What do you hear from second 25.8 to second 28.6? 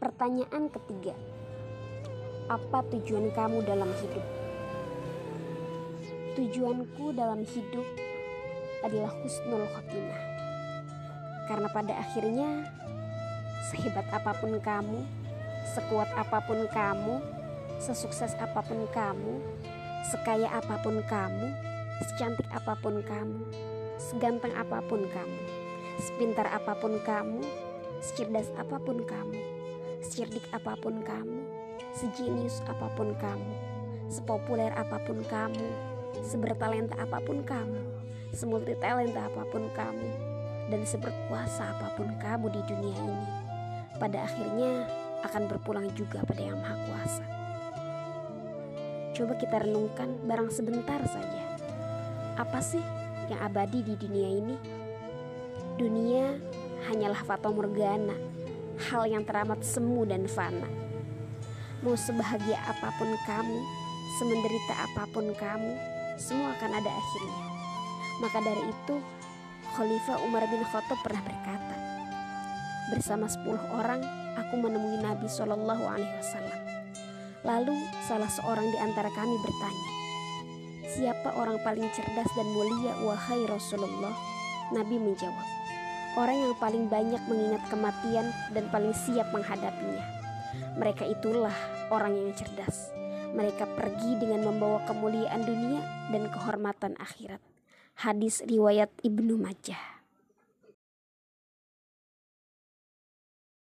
sepintar apa pun kamu, secerdas